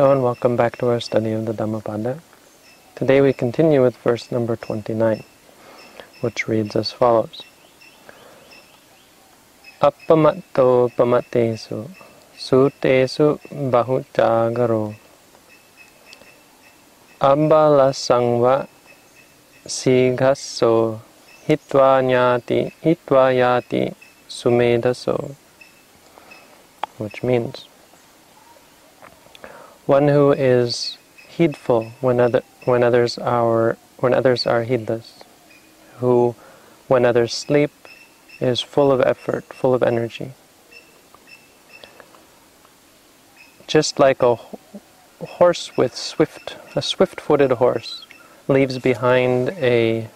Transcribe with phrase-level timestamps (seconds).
[0.00, 2.22] Hello and welcome back to our study of the Dhammapada.
[2.94, 5.22] Today we continue with verse number 29,
[6.22, 7.42] which reads as follows.
[9.82, 11.90] Appamatto pamatesu
[12.32, 14.96] sutesu bahuchagaro
[17.20, 18.68] abbalasangva
[19.68, 21.00] sigasso
[21.46, 23.92] hitvanyati hitvayati
[24.26, 25.36] sumedaso
[26.96, 27.69] which means
[29.86, 30.98] one who is
[31.28, 35.24] heedful when other when others are when others are heedless,
[35.98, 36.34] who
[36.88, 37.70] when others sleep
[38.40, 40.32] is full of effort, full of energy.
[43.66, 44.36] Just like a
[45.20, 48.06] horse with swift, a swift-footed horse
[48.48, 50.08] leaves behind a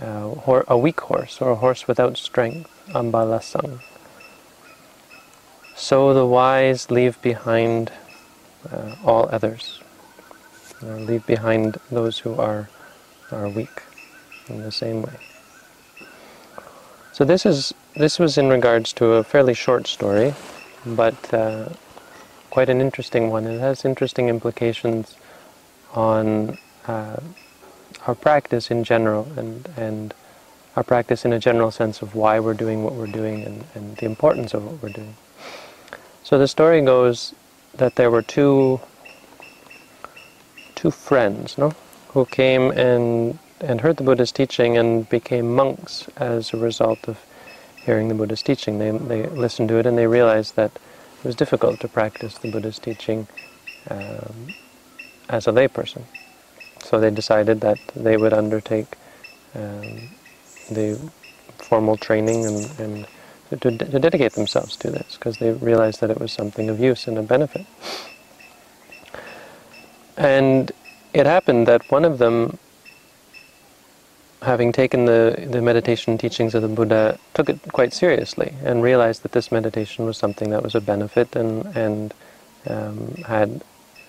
[0.00, 3.80] uh, a weak horse or a horse without strength, ambalasang.
[5.74, 7.90] So the wise leave behind
[8.72, 9.80] uh, all others.
[10.82, 12.68] Uh, leave behind those who are,
[13.30, 13.82] are weak
[14.48, 15.16] in the same way.
[17.12, 20.34] So this is this was in regards to a fairly short story,
[20.86, 21.68] but uh,
[22.48, 23.46] quite an interesting one.
[23.46, 25.16] It has interesting implications
[25.92, 27.20] on uh,
[28.06, 30.14] our practice in general and and
[30.76, 33.96] our practice in a general sense of why we're doing what we're doing and, and
[33.96, 35.16] the importance of what we're doing.
[36.22, 37.34] So the story goes
[37.74, 38.80] that there were two
[40.74, 41.72] two friends, no,
[42.10, 47.18] who came and and heard the Buddha's teaching and became monks as a result of
[47.84, 48.78] hearing the Buddha's teaching.
[48.78, 52.48] They they listened to it and they realized that it was difficult to practice the
[52.50, 53.28] Buddha's teaching
[53.90, 54.54] um,
[55.28, 56.04] as a layperson.
[56.82, 58.96] So they decided that they would undertake
[59.54, 60.10] um,
[60.70, 60.98] the
[61.58, 63.06] formal training and, and
[63.50, 67.06] to, to dedicate themselves to this because they realized that it was something of use
[67.06, 67.66] and a benefit.
[70.16, 70.70] And
[71.12, 72.58] it happened that one of them,
[74.42, 79.22] having taken the, the meditation teachings of the Buddha, took it quite seriously and realized
[79.22, 82.14] that this meditation was something that was a benefit and, and
[82.66, 83.62] um, had,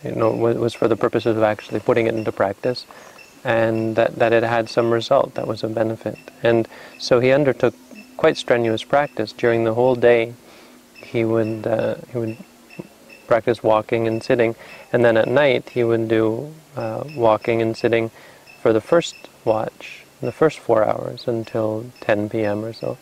[0.04, 2.86] you know, was for the purposes of actually putting it into practice
[3.44, 6.18] and that, that it had some result that was a benefit.
[6.44, 6.68] And
[7.00, 7.74] so he undertook
[8.22, 9.34] quite strenuous practice.
[9.34, 10.36] During the whole day,
[10.94, 12.38] he would uh, he would
[13.26, 14.54] practice walking and sitting,
[14.94, 18.12] and then at night he would do uh, walking and sitting
[18.62, 22.64] for the first watch, the first four hours until 10 p.m.
[22.64, 23.00] or so,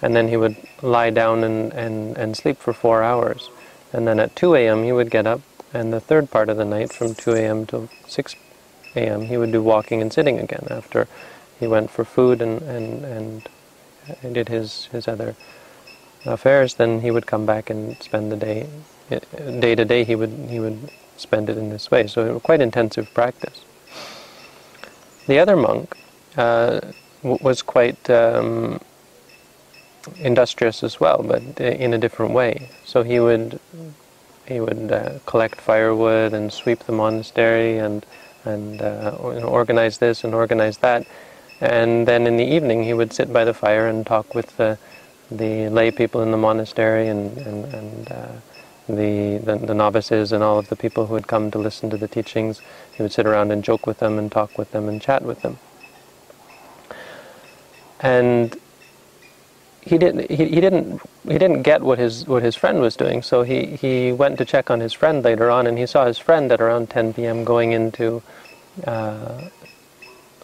[0.00, 3.50] and then he would lie down and, and, and sleep for four hours,
[3.92, 4.84] and then at 2 a.m.
[4.84, 5.40] he would get up,
[5.74, 7.66] and the third part of the night from 2 a.m.
[7.66, 8.36] till 6
[8.94, 9.22] a.m.
[9.22, 11.08] he would do walking and sitting again after
[11.58, 13.48] he went for food and, and, and
[14.32, 15.34] did his, his other
[16.24, 18.66] affairs, then he would come back and spend the day,
[19.60, 22.06] day to day he would, he would spend it in this way.
[22.06, 23.64] So quite intensive practice.
[25.26, 25.96] The other monk
[26.36, 26.80] uh,
[27.22, 28.80] was quite um,
[30.16, 32.70] industrious as well, but in a different way.
[32.84, 33.60] So he would
[34.46, 38.04] he would uh, collect firewood and sweep the monastery and
[38.44, 41.06] and uh, organize this and organize that.
[41.60, 44.78] And then in the evening, he would sit by the fire and talk with the,
[45.30, 48.28] the lay people in the monastery and, and, and uh,
[48.88, 51.98] the, the, the, novices and all of the people who had come to listen to
[51.98, 52.60] the teachings.
[52.92, 55.42] He would sit around and joke with them and talk with them and chat with
[55.42, 55.58] them.
[58.00, 58.58] And
[59.82, 63.22] he didn't, he, he didn't, he didn't get what his, what his friend was doing,
[63.22, 66.18] so he, he went to check on his friend later on, and he saw his
[66.18, 67.44] friend at around 10 p.m.
[67.44, 68.22] going into
[68.86, 69.48] uh,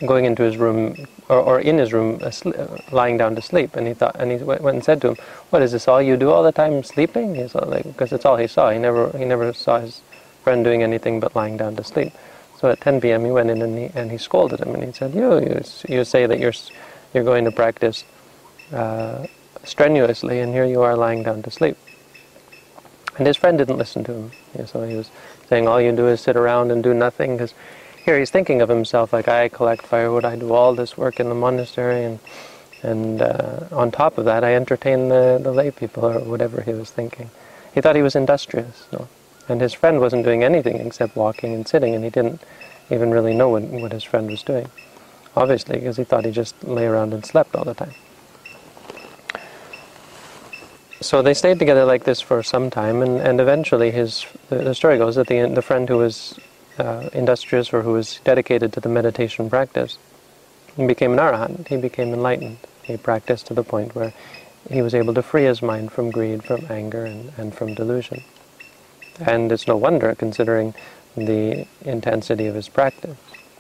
[0.04, 2.20] going into his room or, or in his room
[2.92, 5.16] lying down to sleep and he thought and he went and said to him
[5.50, 7.34] what is this all you do all the time sleeping?
[7.34, 8.70] He's like because it's all he saw.
[8.70, 10.02] He never he never saw his
[10.44, 12.12] friend doing anything but lying down to sleep.
[12.58, 13.24] So at 10 p.m.
[13.24, 16.04] he went in and he, and he scolded him and he said you, you you
[16.04, 16.54] say that you're
[17.14, 18.04] you're going to practice
[18.72, 19.26] uh,
[19.64, 21.76] strenuously and here you are lying down to sleep.
[23.16, 24.30] And his friend didn't listen to him.
[24.66, 25.10] So he was
[25.48, 27.54] saying all you do is sit around and do nothing because
[28.06, 31.28] here he's thinking of himself like I collect firewood, I do all this work in
[31.28, 32.20] the monastery, and
[32.82, 36.72] and uh, on top of that, I entertain the, the lay people or whatever he
[36.72, 37.30] was thinking.
[37.74, 39.08] He thought he was industrious, no?
[39.48, 42.40] and his friend wasn't doing anything except walking and sitting, and he didn't
[42.90, 44.68] even really know what, what his friend was doing.
[45.34, 47.94] Obviously, because he thought he just lay around and slept all the time.
[51.00, 54.96] So they stayed together like this for some time, and, and eventually his the, story
[54.96, 56.38] goes that the the friend who was
[56.78, 59.98] uh, industrious or who was dedicated to the meditation practice,
[60.76, 61.68] he became an arahant.
[61.68, 62.58] He became enlightened.
[62.82, 64.12] He practiced to the point where
[64.70, 68.22] he was able to free his mind from greed, from anger, and, and from delusion.
[69.20, 70.74] And it's no wonder, considering
[71.16, 73.16] the intensity of his practice.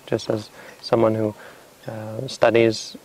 [0.06, 1.34] Just as someone who
[1.86, 2.96] uh, studies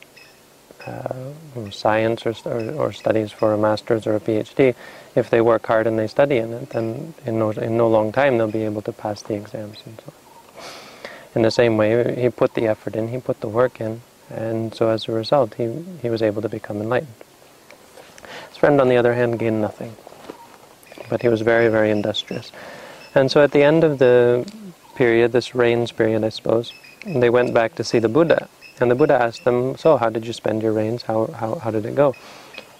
[0.87, 4.73] Uh, science or, or, or, studies for a master's or a PhD,
[5.15, 8.11] if they work hard and they study in it, then in no, in no long
[8.11, 10.21] time they'll be able to pass the exams and so on.
[11.35, 14.73] In the same way, he put the effort in, he put the work in, and
[14.73, 17.13] so as a result, he, he was able to become enlightened.
[18.49, 19.95] His friend, on the other hand, gained nothing,
[21.09, 22.51] but he was very, very industrious.
[23.13, 24.51] And so at the end of the
[24.95, 26.73] period, this rains period, I suppose,
[27.05, 28.47] they went back to see the Buddha.
[28.79, 31.03] And the Buddha asked them, so how did you spend your rains?
[31.03, 32.15] How, how, how did it go?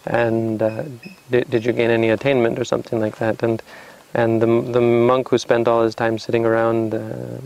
[0.05, 0.83] And uh,
[1.29, 3.43] did, did you gain any attainment or something like that?
[3.43, 3.61] And,
[4.13, 7.39] and the, the monk who spent all his time sitting around, uh,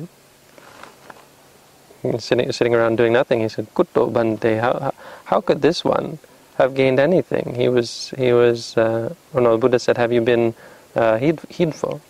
[2.18, 4.94] sitting, sitting around doing nothing, he said, Kutto Bante, how,
[5.26, 6.18] how, could this one
[6.58, 7.56] have gained anything?
[7.56, 10.56] He was, he was uh, oh no, the Buddha said, have you been
[10.96, 12.02] uh, heed, heedful?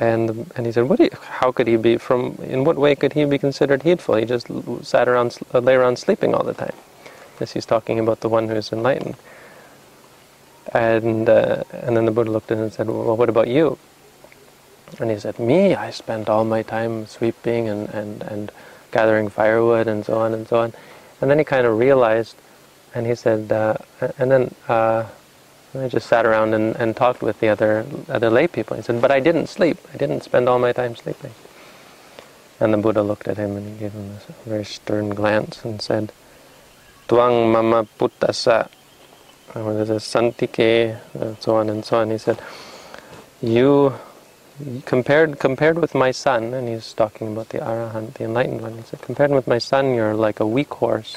[0.00, 0.88] And and he said?
[0.98, 2.36] You, how could he be from?
[2.42, 4.16] In what way could he be considered heedful?
[4.16, 4.48] He just
[4.82, 6.74] sat around, lay around sleeping all the time.
[7.38, 9.16] This he's talking about the one who is enlightened.
[10.72, 13.78] And uh, and then the Buddha looked at him and said, well, what about you?
[14.98, 18.52] And he said, me, I spent all my time sweeping and, and, and
[18.90, 20.72] gathering firewood and so on and so on.
[21.20, 22.34] And then he kind of realized,
[22.94, 23.76] and he said, uh,
[24.18, 25.06] and then uh,
[25.74, 28.76] I just sat around and, and talked with the other other lay people.
[28.76, 29.78] He said, but I didn't sleep.
[29.94, 31.32] I didn't spend all my time sleeping.
[32.58, 35.80] And the Buddha looked at him and he gave him a very stern glance and
[35.80, 36.12] said,
[37.08, 38.68] Tvang mama puttasa,
[39.54, 42.10] or there's a santike, and so on and so on.
[42.10, 42.40] He said,
[43.40, 43.94] you
[44.84, 48.76] compared compared with my son, and he's talking about the arahant, the enlightened one.
[48.76, 51.16] He said, compared with my son, you're like a weak horse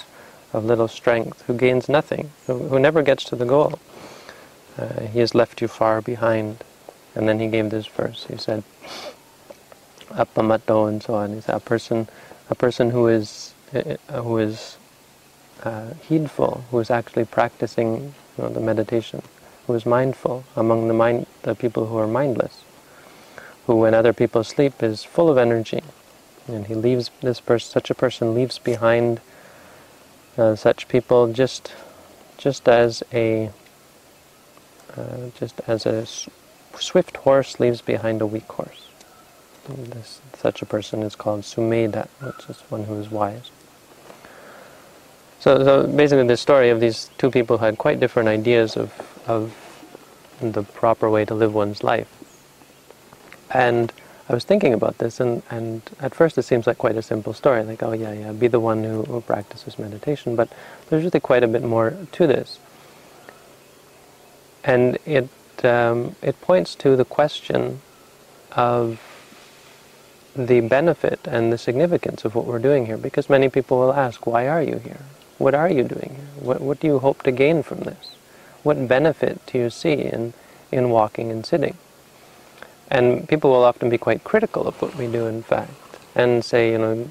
[0.54, 3.80] of little strength who gains nothing, who, who never gets to the goal.
[4.78, 6.64] Uh, he has left you far behind.
[7.16, 8.26] And then he gave this verse.
[8.28, 8.64] He said,
[10.10, 11.34] "Appamato" and so on.
[11.34, 12.08] He said, a person,
[12.50, 14.78] a person who is uh, who is
[15.64, 19.22] uh, heedful, who is actually practicing you know, the meditation,
[19.68, 22.64] who is mindful among the mind, the people who are mindless,
[23.66, 25.82] who, when other people sleep, is full of energy,
[26.48, 27.72] and he leaves this person.
[27.72, 29.22] Such a person leaves behind
[30.38, 31.72] uh, such people just,
[32.38, 33.52] just as a
[34.98, 36.06] uh, just as a
[36.80, 38.90] swift horse leaves behind a weak horse.
[39.68, 43.52] This, such a person is called Sumedha, which is one who is wise.
[45.40, 48.92] So, so basically the story of these two people had quite different ideas of,
[49.28, 49.54] of
[50.42, 52.10] the proper way to live one's life.
[53.52, 53.92] And
[54.30, 57.34] I was thinking about this, and, and at first it seems like quite a simple
[57.34, 60.50] story, like, oh yeah, yeah, be the one who, who practices meditation, but
[60.90, 62.60] there's really quite a bit more to this
[64.64, 65.30] and it
[65.64, 67.82] um, it points to the question
[68.52, 69.00] of
[70.36, 74.26] the benefit and the significance of what we're doing here, because many people will ask,
[74.26, 75.02] "Why are you here?
[75.38, 76.44] What are you doing here?
[76.44, 78.16] What what do you hope to gain from this?
[78.64, 80.34] What benefit do you see in
[80.72, 81.78] in walking and sitting?"
[82.90, 85.72] And people will often be quite critical of what we do, in fact,
[86.16, 87.08] and say, you know,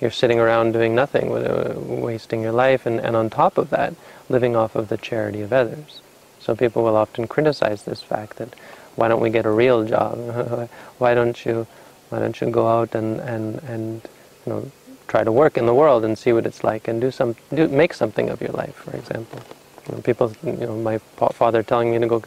[0.00, 3.94] you're sitting around doing nothing, uh, wasting your life, and, and on top of that,
[4.28, 6.00] living off of the charity of others.
[6.40, 8.54] So people will often criticize this fact that
[8.96, 10.18] why don't we get a real job?
[10.98, 11.66] why don't you
[12.08, 14.02] why don't you go out and, and, and
[14.46, 14.70] you know
[15.06, 17.68] try to work in the world and see what it's like and do some do
[17.68, 19.40] make something of your life, for example.
[19.88, 22.22] You know, people, you know, my father telling me to go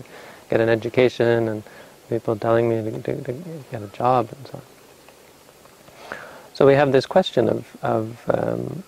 [0.50, 1.64] get an education and
[2.10, 3.34] people telling me to, to, to
[3.72, 6.18] get a job and so on.
[6.54, 8.84] So we have this question of, of um,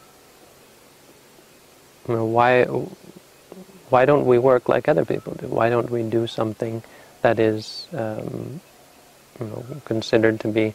[2.08, 2.66] you know, why
[3.96, 5.48] why don't we work like other people do?
[5.48, 6.84] Why don't we do something
[7.22, 8.60] that is um,
[9.40, 10.74] you know, considered to be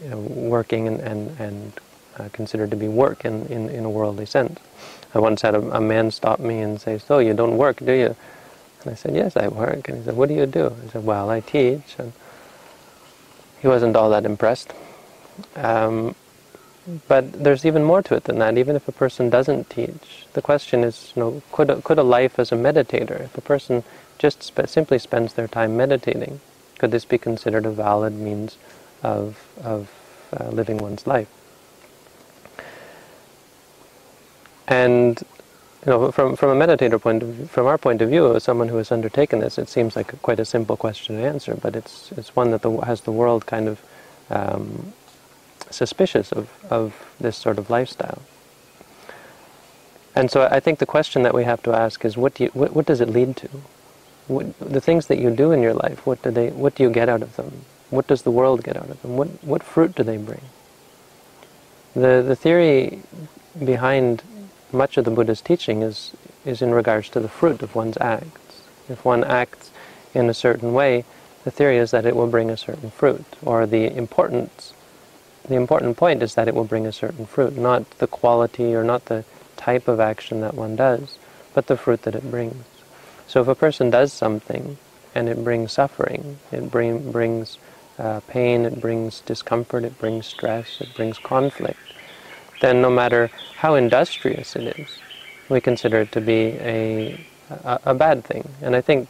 [0.00, 1.72] you know, working and, and, and
[2.18, 4.60] uh, considered to be work in, in, in, a worldly sense?
[5.12, 7.92] I once had a, a, man stop me and say, so you don't work, do
[7.92, 8.14] you?
[8.82, 9.88] And I said, yes, I work.
[9.88, 10.72] And he said, what do you do?
[10.84, 11.96] I said, well, I teach.
[11.98, 12.12] And
[13.60, 14.72] he wasn't all that impressed.
[15.56, 16.14] Um,
[17.08, 18.58] but there's even more to it than that.
[18.58, 22.02] Even if a person doesn't teach, the question is, you know, could a, could a
[22.02, 23.84] life as a meditator, if a person
[24.18, 26.40] just simply spends their time meditating,
[26.78, 28.56] could this be considered a valid means
[29.02, 29.90] of of
[30.38, 31.28] uh, living one's life?
[34.66, 35.22] And
[35.86, 38.42] you know, from from a meditator point of view, from our point of view, as
[38.42, 41.76] someone who has undertaken this, it seems like quite a simple question to answer, but
[41.76, 43.80] it's it's one that the, has the world kind of
[44.30, 44.92] um,
[45.70, 48.22] suspicious of, of this sort of lifestyle.
[50.14, 52.50] And so I think the question that we have to ask is, what, do you,
[52.52, 53.48] what, what does it lead to?
[54.28, 56.90] What, the things that you do in your life, what do, they, what do you
[56.90, 57.64] get out of them?
[57.90, 59.16] What does the world get out of them?
[59.16, 60.42] What, what fruit do they bring?
[61.94, 63.02] The, the theory
[63.62, 64.22] behind
[64.72, 66.14] much of the Buddha's teaching is,
[66.44, 68.62] is in regards to the fruit of one's acts.
[68.88, 69.70] If one acts
[70.14, 71.04] in a certain way,
[71.44, 74.71] the theory is that it will bring a certain fruit, or the importance,
[75.48, 78.84] the important point is that it will bring a certain fruit, not the quality or
[78.84, 79.24] not the
[79.56, 81.18] type of action that one does,
[81.54, 82.64] but the fruit that it brings.
[83.26, 84.76] So if a person does something
[85.14, 87.58] and it brings suffering, it bring, brings
[87.98, 91.78] uh, pain, it brings discomfort, it brings stress, it brings conflict,
[92.60, 94.98] then no matter how industrious it is,
[95.48, 98.48] we consider it to be a, a, a bad thing.
[98.60, 99.08] And I think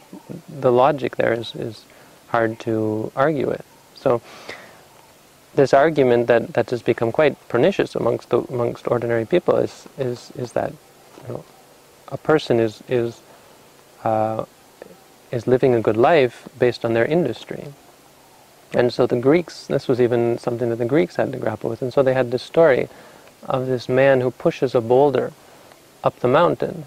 [0.48, 1.84] the logic there is, is
[2.28, 3.64] hard to argue with.
[3.94, 4.20] So
[5.54, 10.32] this argument that, that has become quite pernicious amongst the, amongst ordinary people is is,
[10.36, 10.72] is that
[11.22, 11.44] you know,
[12.08, 13.20] a person is is
[14.04, 14.44] uh,
[15.30, 17.72] is living a good life based on their industry.
[18.74, 21.82] And so the Greeks, this was even something that the Greeks had to grapple with.
[21.82, 22.88] And so they had this story
[23.44, 25.32] of this man who pushes a boulder
[26.04, 26.84] up the mountain.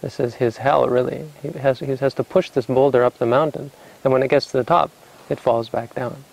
[0.00, 1.24] This is his hell, really.
[1.42, 3.72] He has, he has to push this boulder up the mountain.
[4.04, 4.90] And when it gets to the top,
[5.28, 6.24] it falls back down.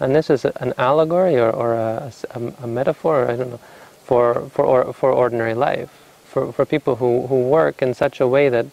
[0.00, 3.60] And this is an allegory or, or a, a, a, metaphor, I don't know,
[4.04, 5.90] for, for, or, for ordinary life,
[6.24, 8.66] for, for people who, who work in such a way that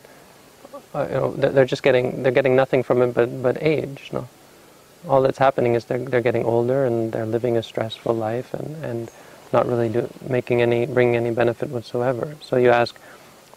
[0.96, 4.10] uh, you know, they're just getting, they're getting nothing from it but, but age.
[4.14, 4.30] No?
[5.08, 8.84] All that's happening is they're, they're getting older and they're living a stressful life and,
[8.84, 9.12] and
[9.52, 12.38] not really do, making any, bringing any benefit whatsoever.
[12.42, 12.98] So you ask,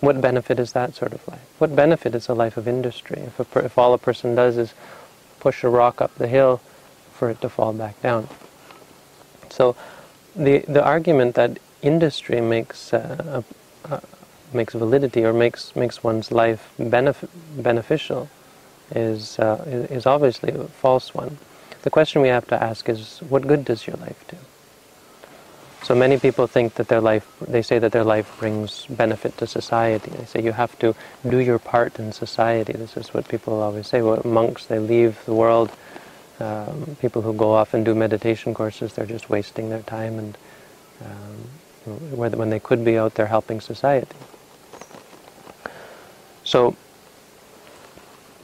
[0.00, 1.40] what benefit is that sort of life?
[1.58, 3.20] What benefit is a life of industry?
[3.20, 4.74] If, a, if all a person does is
[5.38, 6.60] push a rock up the hill
[7.20, 8.26] for it to fall back down.
[9.50, 9.76] So
[10.34, 13.42] the, the argument that industry makes, uh,
[13.84, 14.00] uh,
[14.54, 17.28] makes validity or makes, makes one's life benef-
[17.68, 18.22] beneficial
[18.94, 21.36] is, uh, is obviously a false one.
[21.82, 24.36] The question we have to ask is, what good does your life do?
[25.82, 29.46] So many people think that their life, they say that their life brings benefit to
[29.46, 30.10] society.
[30.10, 30.94] They say you have to
[31.28, 32.72] do your part in society.
[32.72, 34.00] This is what people always say.
[34.02, 35.70] Well, monks, they leave the world.
[36.40, 40.38] Um, people who go off and do meditation courses, they're just wasting their time and
[41.04, 44.16] um, when they could be out there helping society.
[46.44, 46.76] So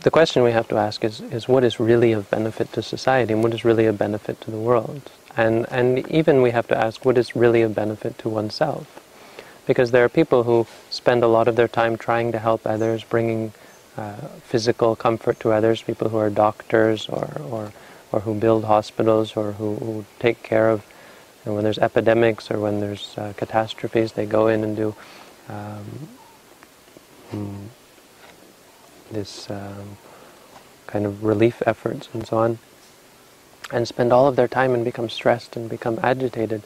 [0.01, 3.33] the question we have to ask is, is what is really of benefit to society
[3.33, 5.11] and what is really a benefit to the world?
[5.37, 8.87] And, and even we have to ask what is really a benefit to oneself.
[9.67, 13.03] Because there are people who spend a lot of their time trying to help others,
[13.03, 13.53] bringing
[13.97, 14.13] uh,
[14.45, 17.73] physical comfort to others, people who are doctors or, or,
[18.13, 20.85] or who build hospitals or who, who take care of,
[21.45, 24.95] know, when there's epidemics or when there's uh, catastrophes, they go in and do
[25.49, 26.09] um,
[27.33, 27.65] mm,
[29.11, 29.97] this um,
[30.87, 32.59] kind of relief efforts and so on
[33.73, 36.63] and spend all of their time and become stressed and become agitated,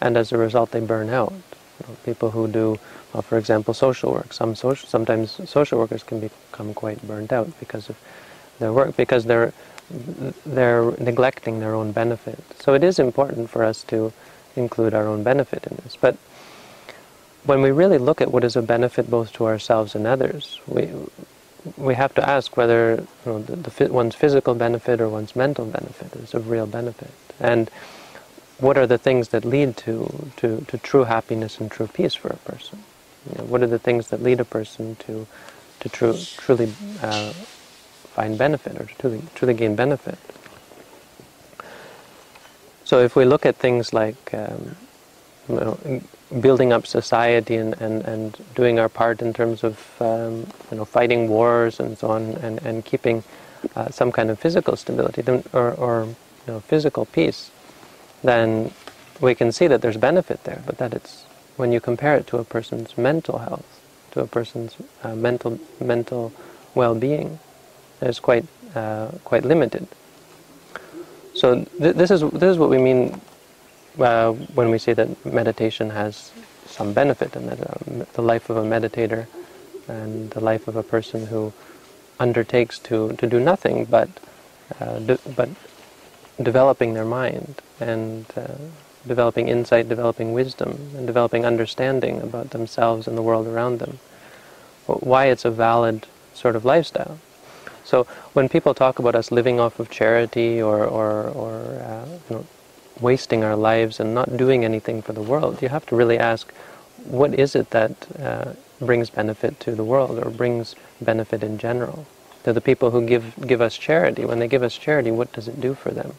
[0.00, 1.32] and as a result they burn out.
[1.32, 2.78] You know, people who do,
[3.12, 4.32] well, for example, social work.
[4.32, 7.96] Some social, sometimes social workers can become quite burned out because of
[8.58, 9.52] their work, because they're
[10.44, 12.38] they're neglecting their own benefit.
[12.60, 14.12] So it is important for us to
[14.54, 15.96] include our own benefit in this.
[15.96, 16.16] But
[17.44, 20.90] when we really look at what is a benefit both to ourselves and others, we
[21.76, 25.66] we have to ask whether you know, the, the, one's physical benefit or one's mental
[25.66, 27.10] benefit is of real benefit.
[27.40, 27.70] And
[28.58, 32.28] what are the things that lead to, to, to true happiness and true peace for
[32.28, 32.84] a person?
[33.28, 35.26] You know, what are the things that lead a person to,
[35.80, 36.72] to true, truly
[37.02, 37.32] uh,
[38.18, 40.18] find benefit or to truly, truly gain benefit?
[42.84, 44.76] So if we look at things like um,
[45.48, 46.00] you know,
[46.40, 50.84] building up society and, and, and doing our part in terms of um, you know
[50.84, 53.22] fighting wars and so on and, and keeping
[53.76, 55.22] uh, some kind of physical stability
[55.52, 57.50] or, or you know, physical peace,
[58.22, 58.70] then
[59.20, 61.24] we can see that there's benefit there, but that it's
[61.56, 63.68] when you compare it to a person's mental health,
[64.12, 66.32] to a person's uh, mental mental
[66.74, 67.38] well-being,
[68.00, 69.86] it's quite uh, quite limited.
[71.34, 73.20] So th- this is this is what we mean
[73.98, 76.32] uh, when we say that meditation has
[76.66, 79.26] some benefit and that uh, the life of a meditator
[79.88, 81.52] and the life of a person who
[82.20, 84.08] undertakes to, to do nothing but
[84.80, 85.48] uh, de- but
[86.42, 88.54] developing their mind and uh,
[89.06, 93.98] developing insight, developing wisdom, and developing understanding about themselves and the world around them.
[94.86, 97.18] Why it's a valid sort of lifestyle.
[97.88, 98.04] So
[98.34, 101.54] when people talk about us living off of charity or, or, or
[101.90, 102.44] uh, you know,
[103.00, 105.62] wasting our lives and not doing anything for the world.
[105.62, 106.52] You have to really ask,
[107.04, 108.52] what is it that uh,
[108.84, 112.06] brings benefit to the world or brings benefit in general?
[112.44, 115.48] To the people who give, give us charity, when they give us charity, what does
[115.48, 116.14] it do for them?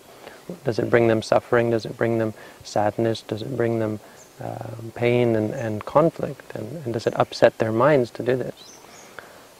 [0.63, 1.69] Does it bring them suffering?
[1.69, 2.33] Does it bring them
[2.63, 3.21] sadness?
[3.21, 3.99] Does it bring them
[4.41, 6.55] um, pain and, and conflict?
[6.55, 8.78] And, and, does it upset their minds to do this?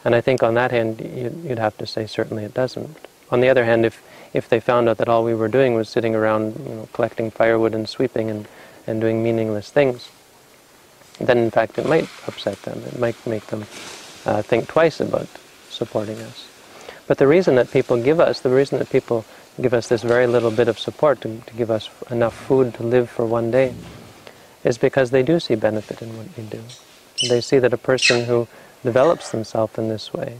[0.04, 1.00] And I think on that hand,
[1.44, 2.96] you'd have to say certainly it doesn't.
[3.30, 4.02] On the other hand, if,
[4.32, 7.30] if they found out that all we were doing was sitting around you know, collecting
[7.30, 8.48] firewood and sweeping and,
[8.86, 10.08] and doing meaningless things,
[11.20, 12.82] then in fact it might upset them.
[12.86, 13.62] It might make them
[14.24, 15.28] uh, think twice about
[15.68, 16.48] supporting us.
[17.06, 19.24] But the reason that people give us, the reason that people
[19.60, 22.82] give us this very little bit of support to, to give us enough food to
[22.82, 23.74] live for one day,
[24.64, 26.62] is because they do see benefit in what we do.
[27.28, 28.48] They see that a person who
[28.82, 30.38] develops themselves in this way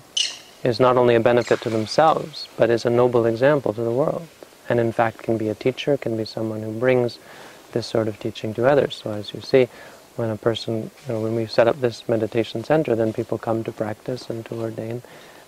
[0.62, 4.26] is not only a benefit to themselves, but is a noble example to the world.
[4.68, 7.18] And in fact can be a teacher, can be someone who brings
[7.72, 9.00] this sort of teaching to others.
[9.02, 9.68] So as you see,
[10.16, 13.64] when a person, you know, when we set up this meditation center, then people come
[13.64, 15.02] to practice and to ordain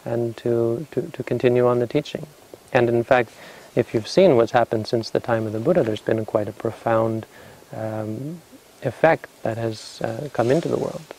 [0.05, 2.27] and to, to, to continue on the teaching.
[2.73, 3.31] And in fact,
[3.77, 6.53] if you've seen what's happened since the time of the Buddha, there's been quite a
[6.53, 7.27] profound
[7.75, 8.41] um,
[8.83, 11.15] effect that has uh, come into the world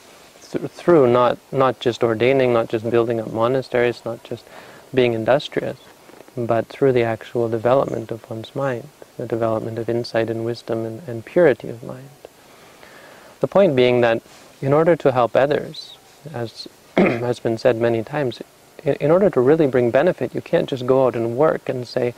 [0.53, 4.45] Th- through not not just ordaining, not just building up monasteries, not just
[4.93, 5.79] being industrious,
[6.37, 11.07] but through the actual development of one's mind, the development of insight and wisdom and,
[11.07, 12.09] and purity of mind.
[13.41, 14.21] The point being that
[14.61, 15.97] in order to help others,
[16.33, 16.67] as
[16.97, 18.41] has been said many times,
[18.83, 21.87] in, in order to really bring benefit, you can't just go out and work and
[21.87, 22.13] say,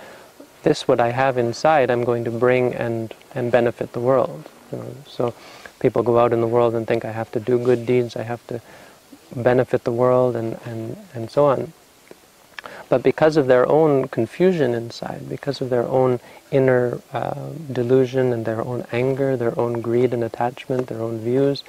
[0.63, 4.49] this what I have inside I'm going to bring and, and benefit the world.
[4.71, 5.33] You know, so
[5.79, 8.23] people go out in the world and think I have to do good deeds, I
[8.23, 8.61] have to
[9.35, 11.73] benefit the world and, and, and so on.
[12.87, 16.19] But because of their own confusion inside, because of their own
[16.51, 21.63] inner uh, delusion and their own anger, their own greed and attachment, their own views,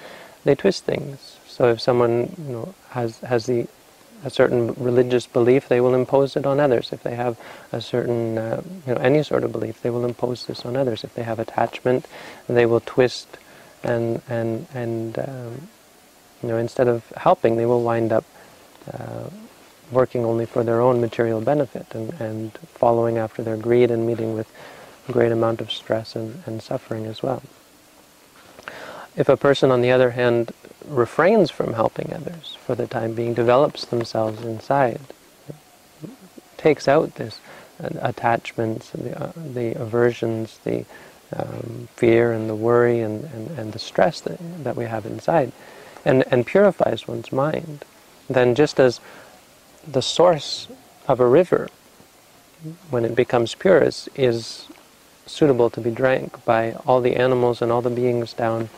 [0.45, 1.39] they twist things.
[1.47, 3.67] So if someone you know, has, has the
[4.25, 6.93] a certain religious belief, they will impose it on others.
[6.93, 7.39] If they have
[7.71, 11.05] a certain, uh, you know, any sort of belief, they will impose this on others.
[11.05, 12.07] If they have attachment,
[12.49, 13.39] they will twist
[13.87, 15.69] and and and um,
[16.43, 18.25] you know, instead of helping, they will wind up
[18.93, 19.31] uh,
[19.91, 24.35] working only for their own material benefit and, and following after their greed and meeting
[24.35, 24.51] with
[25.09, 27.43] a great amount of stress and, and suffering as well.
[29.17, 30.53] If a person, on the other hand,
[30.87, 35.01] refrains from helping others for the time being, develops themselves inside,
[36.57, 37.41] takes out this
[37.83, 40.85] uh, attachments, the, uh, the aversions, the
[41.35, 45.53] um, fear and the worry and, and, and the stress that, that we have inside,
[46.05, 47.85] and, and purifies one's mind,
[48.29, 49.01] then just as
[49.87, 50.69] the source
[51.09, 51.69] of a river,
[52.91, 54.69] when it becomes pure, is, is
[55.27, 58.69] suitable to be drank by all the animals and all the beings down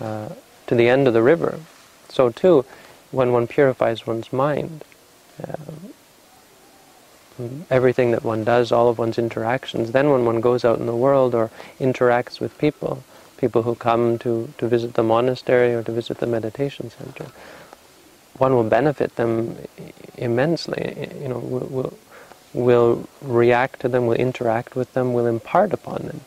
[0.00, 0.28] uh,
[0.66, 1.60] to the end of the river.
[2.08, 2.64] So too,
[3.10, 4.84] when one purifies one's mind,
[5.42, 5.56] uh,
[7.70, 10.96] everything that one does, all of one's interactions, then when one goes out in the
[10.96, 13.02] world or interacts with people,
[13.36, 17.26] people who come to, to visit the monastery or to visit the meditation center,
[18.38, 19.56] one will benefit them
[20.16, 21.08] immensely.
[21.20, 21.98] You know, will, will,
[22.52, 26.20] will react to them, will interact with them, will impart upon them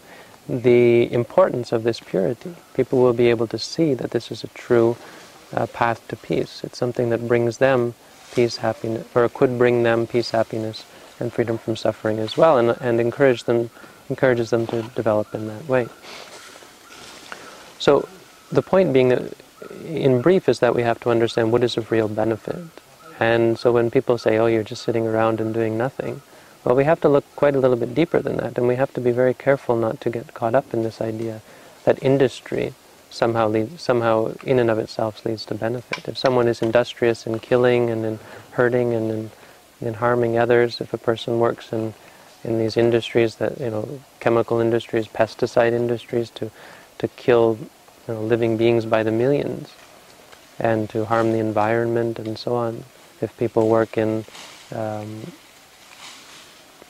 [0.49, 2.55] the importance of this purity.
[2.73, 4.97] People will be able to see that this is a true
[5.53, 6.61] uh, path to peace.
[6.63, 7.93] It's something that brings them
[8.33, 10.85] peace, happiness, or could bring them peace, happiness,
[11.21, 13.69] and freedom from suffering as well, and, and encourage them,
[14.09, 15.87] encourages them to develop in that way.
[17.79, 18.07] So,
[18.51, 19.33] the point being that,
[19.85, 22.65] in brief, is that we have to understand what is of real benefit.
[23.19, 26.21] And so, when people say, "Oh, you're just sitting around and doing nothing,"
[26.63, 28.93] Well, we have to look quite a little bit deeper than that, and we have
[28.93, 31.41] to be very careful not to get caught up in this idea
[31.85, 32.75] that industry
[33.09, 36.07] somehow leads, somehow in and of itself leads to benefit.
[36.07, 38.19] If someone is industrious in killing and in
[38.51, 39.31] hurting and in,
[39.81, 41.93] in harming others, if a person works in
[42.43, 46.51] in these industries that you know chemical industries, pesticide industries to
[46.99, 47.57] to kill
[48.07, 49.69] you know, living beings by the millions
[50.59, 52.83] and to harm the environment and so on.
[53.21, 54.25] If people work in
[54.71, 55.31] um,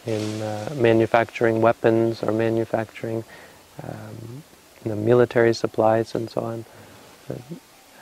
[0.05, 3.23] in uh, manufacturing weapons or manufacturing
[3.83, 4.43] um,
[4.83, 6.65] you know, military supplies and so on,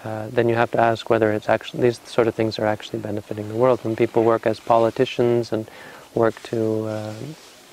[0.04, 3.00] uh, then you have to ask whether it's actually these sort of things are actually
[3.00, 3.84] benefiting the world.
[3.84, 5.70] When people work as politicians and
[6.16, 7.14] work to uh,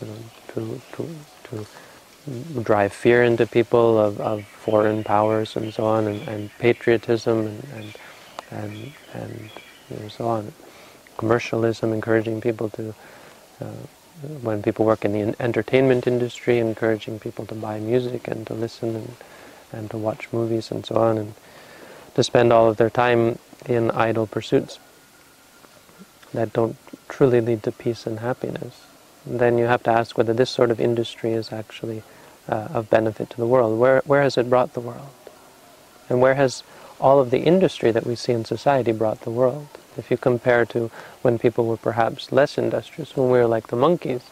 [0.01, 0.17] you know,
[0.55, 1.09] to, to,
[1.45, 1.67] to
[2.63, 7.65] drive fear into people of, of foreign powers and so on, and, and patriotism and
[7.75, 7.97] and
[8.51, 9.51] and, and
[9.91, 10.53] you know, so on,
[11.17, 12.95] commercialism, encouraging people to
[13.61, 13.67] uh,
[14.43, 18.97] when people work in the entertainment industry, encouraging people to buy music and to listen
[18.97, 19.17] and,
[19.73, 21.35] and to watch movies and so on, and
[22.17, 24.79] to spend all of their time in idle pursuits.
[26.33, 26.77] that don't
[27.09, 28.87] truly lead to peace and happiness,
[29.27, 32.03] then you have to ask whether this sort of industry is actually
[32.49, 33.79] uh, of benefit to the world.
[33.79, 35.09] Where, where has it brought the world?
[36.09, 36.63] And where has
[37.01, 39.69] all of the industry that we see in society brought the world?
[39.99, 40.91] If you compare to
[41.23, 44.23] when people were perhaps less industrious, when we were like the monkeys,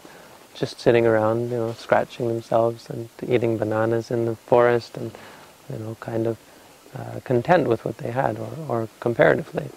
[0.54, 5.10] just sitting around, you know, scratching themselves and eating bananas in the forest and,
[5.70, 6.38] you know, kind of
[6.94, 9.68] uh, content with what they had, or, or comparatively.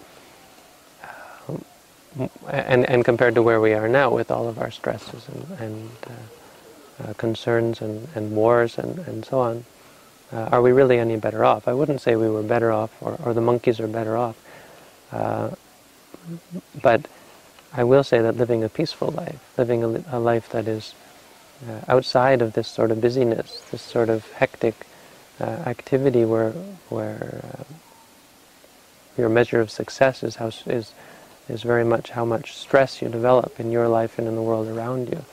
[1.48, 1.64] Um,
[2.48, 5.90] and, and compared to where we are now with all of our stresses and, and
[6.06, 6.12] uh,
[7.04, 9.64] uh, concerns and, and wars and, and so on,
[10.32, 11.68] uh, are we really any better off?
[11.68, 14.36] I wouldn't say we were better off or, or the monkeys are better off.
[15.12, 15.50] Uh,
[16.82, 17.06] but
[17.72, 20.94] I will say that living a peaceful life, living a, a life that is
[21.68, 24.86] uh, outside of this sort of busyness, this sort of hectic
[25.40, 26.52] uh, activity where
[26.88, 27.64] where uh,
[29.16, 30.94] your measure of success is how is
[31.48, 34.68] is very much how much stress you develop in your life and in the world
[34.68, 35.24] around you.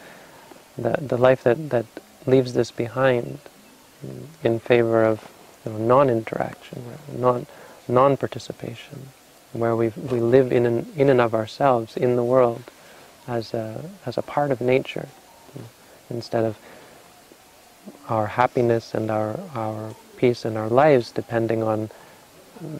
[0.77, 1.85] The the life that that
[2.25, 3.39] leaves this behind
[4.43, 5.29] in favor of
[5.65, 6.83] you know, non-interaction,
[7.17, 7.47] non
[7.87, 9.09] non-participation,
[9.53, 12.63] where we we live in an, in and of ourselves in the world
[13.27, 15.07] as a as a part of nature,
[16.09, 16.57] instead of
[18.09, 21.89] our happiness and our our peace in our lives depending on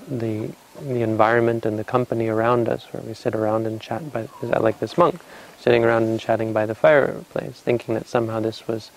[0.08, 4.28] the the environment and the company around us, where we sit around and chat by
[4.42, 5.22] like this monk,
[5.60, 8.92] sitting around and chatting by the fireplace, thinking that somehow this was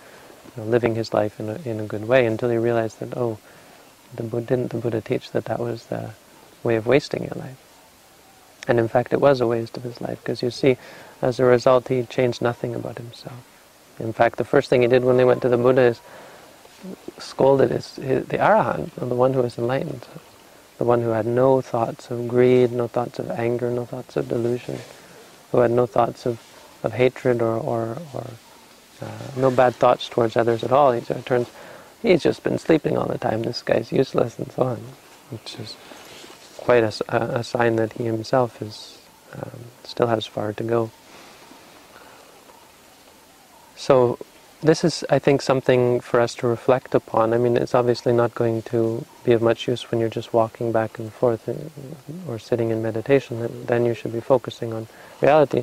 [0.57, 3.17] you know, living his life in a, in a good way, until he realized that
[3.17, 3.39] oh,
[4.15, 6.11] the Buddha, didn't the Buddha teach that that was the
[6.65, 7.59] way of wasting your life?
[8.67, 10.77] And in fact, it was a waste of his life, because you see,
[11.23, 13.58] as a result, he changed nothing about himself.
[14.01, 16.01] In fact, the first thing he did when they went to the Buddha is
[17.19, 20.07] scolded his, his, the Arahant, the one who was enlightened,
[20.79, 24.29] the one who had no thoughts of greed, no thoughts of anger, no thoughts of
[24.29, 24.79] delusion,
[25.51, 26.41] who had no thoughts of,
[26.83, 28.27] of hatred or, or, or
[29.03, 29.07] uh,
[29.37, 30.93] no bad thoughts towards others at all.
[30.93, 31.51] He turns,
[32.03, 34.77] he's just been sleeping all the time, this guy's useless, and so on,
[35.31, 35.77] which is
[36.59, 38.99] quite a, a sign that he himself is
[39.35, 39.51] um,
[39.85, 40.91] still has far to go.
[43.79, 44.19] So
[44.61, 47.33] this is, I think, something for us to reflect upon.
[47.33, 50.73] I mean, it's obviously not going to be of much use when you're just walking
[50.73, 51.55] back and forth uh,
[52.29, 53.65] or sitting in meditation.
[53.67, 54.89] Then you should be focusing on
[55.21, 55.63] reality.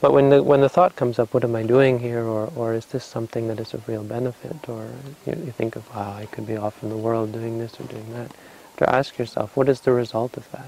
[0.00, 2.72] But when the when the thought comes up, what am I doing here, or or
[2.72, 4.90] is this something that is of real benefit, or
[5.26, 7.84] you, you think of, wow, I could be off in the world doing this or
[7.84, 8.30] doing that
[8.76, 10.66] to ask yourself, what is the result of that?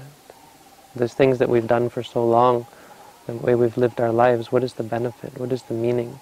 [0.95, 2.65] Those things that we've done for so long,
[3.27, 5.39] the way we've lived our lives, what is the benefit?
[5.39, 6.19] What is the meaning?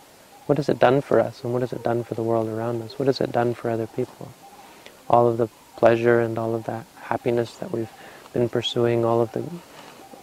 [0.48, 2.82] What has it done for us, and what has it done for the world around
[2.82, 2.98] us?
[2.98, 4.32] What has it done for other people?
[5.10, 7.92] All of the pleasure and all of that happiness that we've
[8.34, 9.44] been pursuing, all of the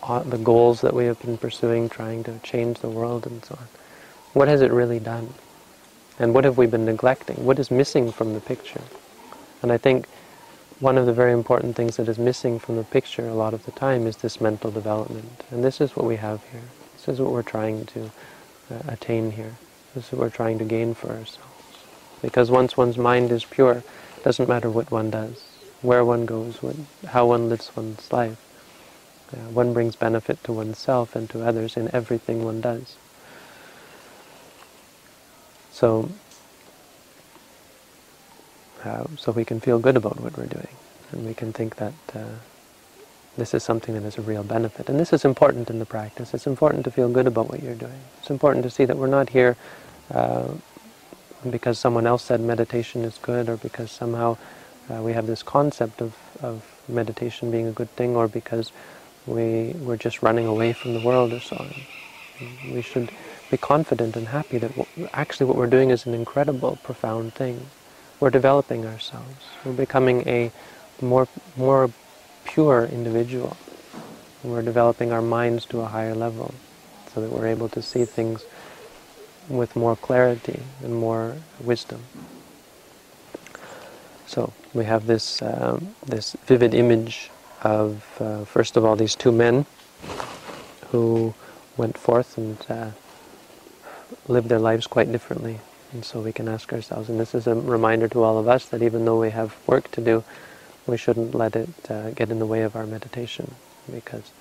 [0.03, 3.57] uh, the goals that we have been pursuing, trying to change the world and so
[3.59, 3.67] on.
[4.35, 5.33] What has it really done?
[6.19, 7.45] And what have we been neglecting?
[7.45, 8.83] What is missing from the picture?
[9.63, 10.07] And I think
[10.81, 13.65] one of the very important things that is missing from the picture a lot of
[13.65, 15.45] the time is this mental development.
[15.51, 16.69] And this is what we have here.
[16.97, 18.11] This is what we're trying to
[18.71, 19.57] uh, attain here.
[19.95, 21.41] This is what we're trying to gain for ourselves.
[22.21, 23.85] Because once one's mind is pure,
[24.17, 25.43] it doesn't matter what one does,
[25.83, 26.77] where one goes, what,
[27.09, 28.39] how one lives one's life.
[29.33, 32.97] Uh, one brings benefit to oneself and to others in everything one does.
[35.73, 36.09] So
[38.85, 40.69] uh, so we can feel good about what we're doing,
[41.11, 42.37] and we can think that uh,
[43.37, 44.89] this is something that is a real benefit.
[44.89, 46.35] And this is important in the practice.
[46.35, 48.01] It's important to feel good about what you're doing.
[48.19, 49.57] It's important to see that we're not here
[50.13, 50.49] uh,
[51.51, 54.37] because someone else said meditation is good, or because somehow
[54.91, 58.73] uh, we have this concept of, of meditation being a good thing, or because
[59.27, 61.75] we, we're just running away from the world or so on.
[62.73, 63.11] We should
[63.51, 64.73] be confident and happy that
[65.13, 67.67] actually what we're doing is an incredible, profound thing
[68.21, 69.45] we're developing ourselves.
[69.65, 70.51] We're becoming a
[71.03, 71.91] more, more
[72.45, 73.57] pure individual.
[74.43, 76.55] We're developing our minds to a higher level
[77.13, 78.45] so that we're able to see things
[79.49, 82.03] with more clarity and more wisdom.
[84.27, 87.31] So we have this, um, this vivid image
[87.63, 89.67] of, uh, first of all, these two men
[90.89, 91.35] who
[91.77, 92.91] went forth and uh,
[94.29, 95.61] lived their lives quite differently
[95.95, 98.67] and so we can ask ourselves, and this is a reminder to all of us
[98.67, 100.25] that even though we have work to do,
[100.87, 103.55] we shouldn't let it uh, get in the way of our meditation,
[103.91, 104.33] because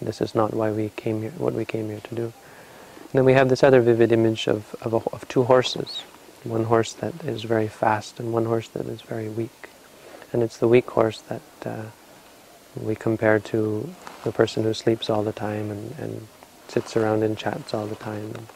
[0.00, 2.24] this is not why we came here, what we came here to do.
[2.24, 6.02] And then we have this other vivid image of, of, a, of two horses,
[6.44, 9.70] one horse that is very fast and one horse that is very weak.
[10.32, 11.84] And it's the weak horse that uh,
[12.76, 13.92] we compare to
[14.24, 16.28] the person who sleeps all the time and, and
[16.68, 18.46] sits around and chats all the time, and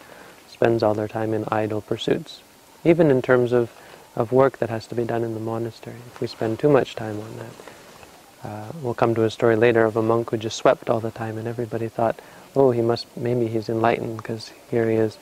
[0.48, 2.42] spends all their time in idle pursuits.
[2.84, 3.72] Even in terms of,
[4.14, 5.96] of work that has to be done in the monastery.
[6.06, 9.84] If we spend too much time on that, uh, we'll come to a story later
[9.84, 12.20] of a monk who just swept all the time and everybody thought,
[12.54, 15.16] oh, he must, maybe he's enlightened because here he is,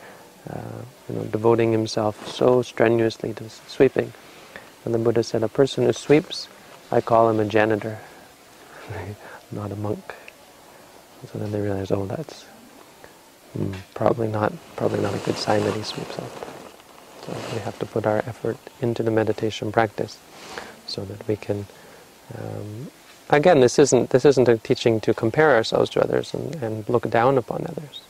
[0.49, 4.13] uh, you know, devoting himself so strenuously to sweeping.
[4.85, 6.49] And the Buddha said, a person who sweeps,
[6.91, 7.99] I call him a janitor,
[9.53, 10.15] not a monk.
[11.31, 12.47] So then they realize, oh, that's
[13.57, 16.60] mm, probably not probably not a good sign that he sweeps up.
[17.31, 20.19] So we have to put our effort into the meditation practice
[20.87, 21.67] so that we can.
[22.37, 22.91] Um,
[23.29, 27.09] again, this isn't this isn't a teaching to compare ourselves to others and, and look
[27.09, 28.01] down upon others.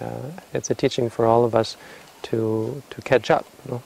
[0.00, 1.76] Uh, it's a teaching for all of us
[2.22, 3.82] to to catch up, you know?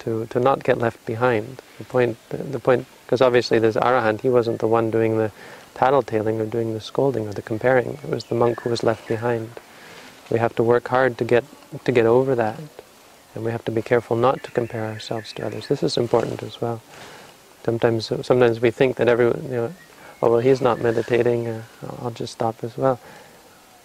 [0.00, 1.62] to to not get left behind.
[1.78, 5.30] The point the, point because obviously this arahant, he wasn't the one doing the
[5.74, 7.98] tattletaling or doing the scolding or the comparing.
[8.02, 9.60] It was the monk who was left behind.
[10.30, 11.44] We have to work hard to get
[11.84, 12.60] to get over that,
[13.34, 15.68] and we have to be careful not to compare ourselves to others.
[15.68, 16.82] This is important as well.
[17.64, 19.74] Sometimes, sometimes we think that everyone, you know,
[20.22, 21.46] oh well, he's not meditating.
[21.46, 21.62] Uh,
[22.02, 22.98] I'll just stop as well,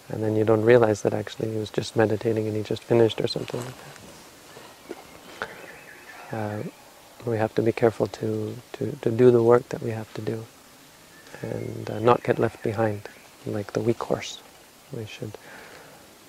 [0.08, 3.20] and then you don't realize that actually he was just meditating and he just finished
[3.20, 3.74] or something like
[6.30, 6.36] that.
[6.36, 6.62] Uh,
[7.24, 10.22] we have to be careful to, to, to do the work that we have to
[10.22, 10.44] do
[11.42, 13.08] and uh, not get left behind
[13.46, 14.40] like the weak horse.
[14.92, 15.36] We should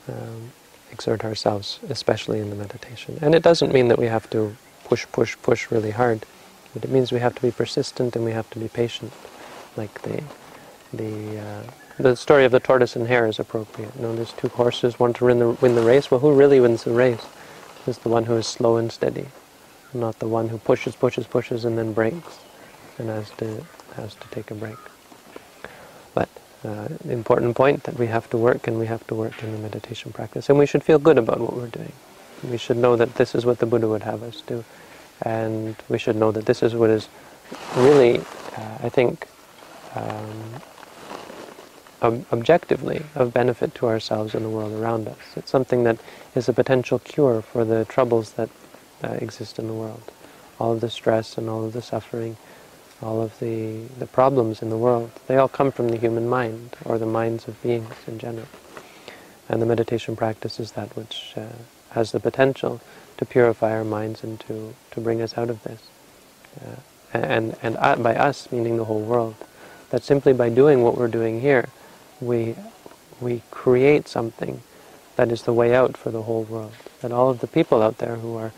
[0.08, 0.52] um,
[0.92, 3.18] exert ourselves, especially in the meditation.
[3.22, 6.26] And it doesn't mean that we have to push, push, push really hard,
[6.74, 9.12] but it means we have to be persistent and we have to be patient.
[9.76, 10.24] Like the
[10.94, 11.64] the uh,
[12.00, 13.92] the story of the tortoise and hare is appropriate.
[13.96, 16.10] You know, there's two horses, one to win the win the race.
[16.10, 17.26] Well, who really wins the race?
[17.86, 19.28] Is the one who is slow and steady,
[19.94, 22.40] not the one who pushes, pushes, pushes, and then breaks,
[22.98, 24.78] and has to has to take a break.
[26.14, 26.30] But
[26.64, 29.58] uh, important point that we have to work and we have to work in the
[29.60, 30.50] meditation practice.
[30.50, 31.94] And we should feel good about what we're doing.
[32.44, 34.64] We should know that this is what the Buddha would have us do.
[35.22, 37.10] And we should know that this is what is
[37.76, 39.28] really, uh, I think,
[39.96, 40.62] um,
[42.02, 45.18] ob objectively of benefit to ourselves and the world around us.
[45.36, 45.98] It's something that
[46.36, 48.50] is a potential cure for the troubles that
[49.04, 50.12] uh, exist in the world.
[50.60, 52.38] All of the stress and all of the suffering
[53.02, 56.76] all of the, the problems in the world, they all come from the human mind,
[56.86, 58.48] or the minds of beings in general.
[59.50, 61.46] And the meditation practice is that which uh,
[61.92, 62.82] has the potential
[63.18, 65.82] to purify our minds and to, to bring us out of this.
[66.60, 66.76] Uh,
[67.14, 69.36] and and uh, by us, meaning the whole world.
[69.90, 71.70] That simply by doing what we're doing here,
[72.20, 72.56] we,
[73.22, 74.62] we create something
[75.16, 76.74] that is the way out for the whole world.
[77.02, 78.52] That all of the people out there who are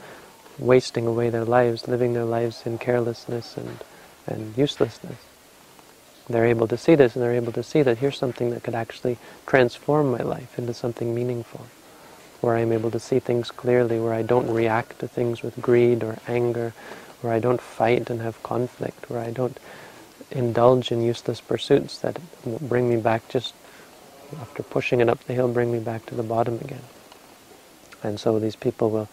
[0.58, 3.78] wasting away their lives, living their lives in carelessness and
[4.30, 5.18] and uselessness.
[6.30, 8.76] They're able to see this and they're able to see that here's something that could
[8.76, 11.66] actually transform my life into something meaningful,
[12.42, 16.04] where I'm able to see things clearly, where I don't react to things with greed
[16.04, 16.74] or anger,
[17.22, 19.58] where I don't fight and have conflict, where I don't
[20.32, 23.54] indulge in useless pursuits that bring me back just
[24.40, 26.84] after pushing it up the hill, bring me back to the bottom again.
[28.04, 29.10] And so these people will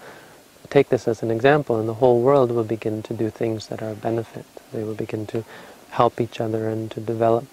[0.66, 3.83] take this as an example, and the whole world will begin to do things that
[3.83, 4.46] are of benefit.
[4.72, 5.44] They will begin to
[5.90, 7.46] help each other and to develop,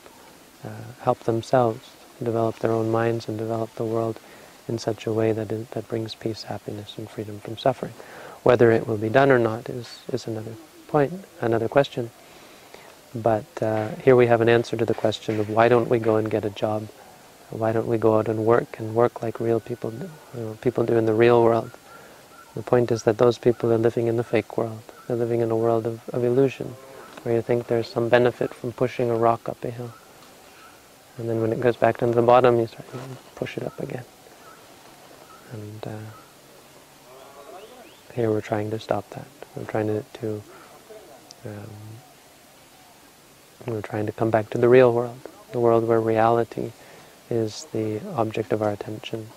[0.65, 0.69] uh,
[1.01, 4.19] help themselves, develop their own minds and develop the world
[4.67, 7.93] in such a way that, is, that brings peace, happiness, and freedom from suffering.
[8.43, 10.55] Whether it will be done or not is, is another
[10.87, 12.11] point, another question.
[13.15, 16.17] But uh, here we have an answer to the question of why don't we go
[16.17, 16.87] and get a job?
[17.49, 20.57] Why don't we go out and work and work like real people do, you know,
[20.61, 21.71] people do in the real world?
[22.55, 24.83] The point is that those people are living in the fake world.
[25.07, 26.75] They're living in a world of, of illusion,
[27.23, 29.93] where you think there's some benefit from pushing a rock up a hill.
[31.17, 32.99] And then when it goes back down to the bottom, you start to
[33.35, 34.03] push it up again.
[35.51, 35.97] And uh,
[38.13, 39.27] here we're trying to stop that.
[39.55, 40.43] We're trying to, to
[41.45, 41.69] um,
[43.65, 45.19] we're trying to come back to the real world,
[45.51, 46.71] the world where reality
[47.29, 49.29] is the object of our attention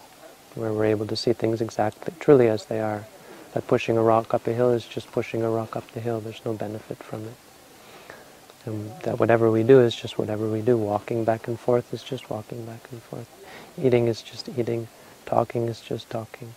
[0.56, 3.04] where we're able to see things exactly, truly as they are.
[3.52, 6.20] That pushing a rock up a hill is just pushing a rock up the hill.
[6.20, 7.34] There's no benefit from it.
[8.64, 10.76] And that whatever we do is just whatever we do.
[10.76, 13.28] Walking back and forth is just walking back and forth.
[13.80, 14.88] Eating is just eating.
[15.24, 16.54] Talking is just talking.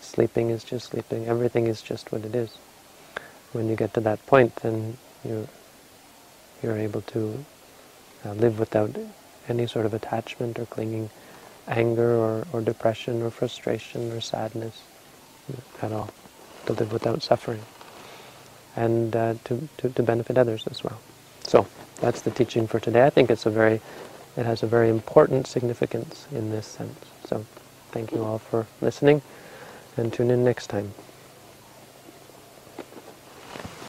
[0.00, 1.26] Sleeping is just sleeping.
[1.26, 2.56] Everything is just what it is.
[3.52, 5.48] When you get to that point, then you,
[6.62, 7.44] you're able to
[8.24, 8.96] uh, live without
[9.48, 11.10] any sort of attachment or clinging
[11.68, 14.82] anger or, or depression or frustration or sadness
[15.82, 16.10] at all,
[16.66, 17.62] to live without suffering,
[18.76, 21.00] and uh, to, to, to benefit others as well.
[21.44, 21.66] So
[22.00, 23.04] that's the teaching for today.
[23.06, 23.80] I think it's a very,
[24.36, 26.98] it has a very important significance in this sense.
[27.26, 27.44] So
[27.92, 29.22] thank you all for listening
[29.96, 30.92] and tune in next time.